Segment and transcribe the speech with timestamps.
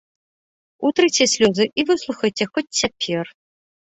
[0.87, 3.25] Утрыце слёзы і выслухайце хоць цяпер.